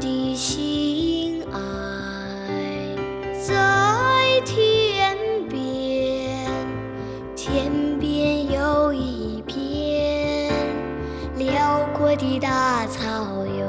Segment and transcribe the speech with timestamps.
[0.00, 1.58] 的心爱
[3.46, 5.14] 在天
[5.46, 6.48] 边，
[7.36, 10.50] 天边有一片
[11.36, 13.62] 辽阔的大草原，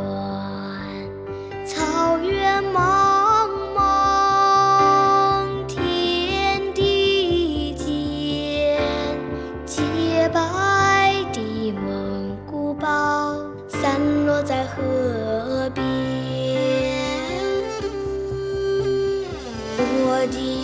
[1.67, 8.79] 草原茫茫，天地间，
[9.65, 13.35] 洁白的蒙古包
[13.67, 14.81] 散落在河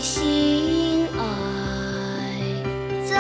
[0.01, 2.31] 心爱
[3.09, 3.15] 在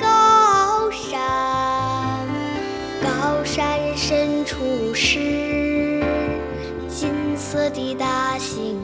[0.00, 2.26] 高山，
[3.02, 5.18] 高山深处是
[6.88, 8.78] 金色的大兴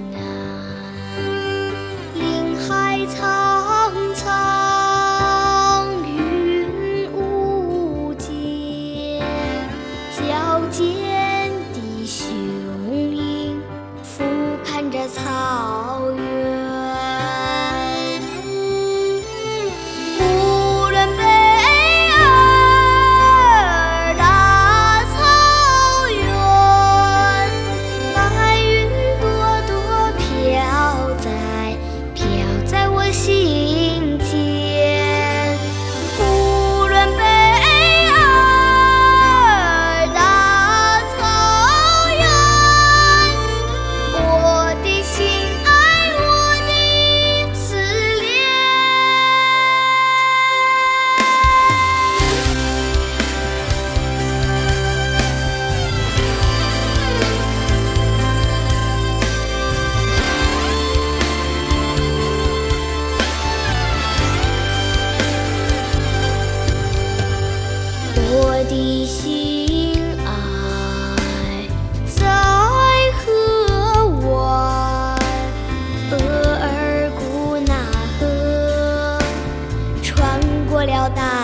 [69.10, 69.92] 心
[70.24, 70.28] 爱
[72.06, 72.22] 在
[73.18, 73.26] 河
[74.20, 75.18] 湾
[76.12, 76.14] 额
[76.62, 77.74] 尔古纳
[78.20, 79.18] 河
[80.00, 80.40] 穿
[80.70, 81.39] 过了大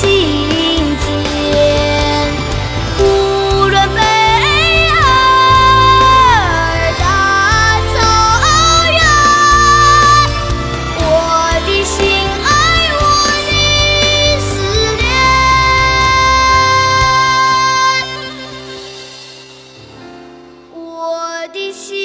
[0.00, 0.08] 心
[0.96, 1.04] 间，
[2.96, 3.00] 呼
[3.68, 4.00] 伦贝
[4.88, 4.96] 尔
[6.98, 7.04] 大
[7.92, 7.94] 草
[8.96, 8.98] 原，
[10.96, 10.98] 我
[11.66, 11.96] 的心
[12.46, 12.48] 爱，
[12.96, 12.98] 我
[13.44, 13.52] 的
[14.40, 14.48] 思
[14.96, 15.04] 念，
[20.72, 20.74] 我
[21.52, 21.99] 的心。